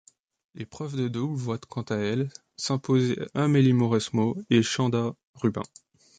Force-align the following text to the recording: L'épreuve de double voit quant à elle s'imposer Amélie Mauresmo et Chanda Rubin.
L'épreuve 0.55 0.95
de 0.95 1.07
double 1.07 1.35
voit 1.35 1.59
quant 1.59 1.83
à 1.83 1.95
elle 1.97 2.31
s'imposer 2.57 3.19
Amélie 3.35 3.73
Mauresmo 3.73 4.35
et 4.49 4.63
Chanda 4.63 5.13
Rubin. 5.35 5.61